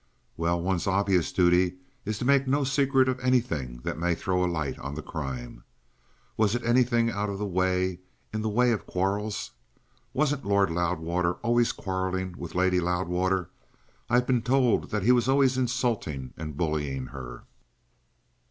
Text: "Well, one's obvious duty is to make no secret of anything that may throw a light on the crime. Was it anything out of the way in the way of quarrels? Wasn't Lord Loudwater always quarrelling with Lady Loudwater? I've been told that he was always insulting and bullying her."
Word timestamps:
"Well, 0.35 0.59
one's 0.59 0.87
obvious 0.87 1.31
duty 1.31 1.77
is 2.05 2.17
to 2.17 2.25
make 2.25 2.47
no 2.47 2.63
secret 2.63 3.07
of 3.07 3.19
anything 3.19 3.81
that 3.83 3.99
may 3.99 4.15
throw 4.15 4.43
a 4.43 4.49
light 4.51 4.79
on 4.79 4.95
the 4.95 5.03
crime. 5.03 5.63
Was 6.37 6.55
it 6.55 6.63
anything 6.63 7.11
out 7.11 7.29
of 7.29 7.37
the 7.37 7.45
way 7.45 7.99
in 8.33 8.41
the 8.41 8.49
way 8.49 8.71
of 8.71 8.87
quarrels? 8.87 9.51
Wasn't 10.11 10.43
Lord 10.43 10.71
Loudwater 10.71 11.33
always 11.43 11.71
quarrelling 11.71 12.33
with 12.35 12.55
Lady 12.55 12.79
Loudwater? 12.79 13.51
I've 14.09 14.25
been 14.25 14.41
told 14.41 14.89
that 14.89 15.03
he 15.03 15.11
was 15.11 15.29
always 15.29 15.55
insulting 15.55 16.33
and 16.35 16.57
bullying 16.57 17.05
her." 17.13 17.43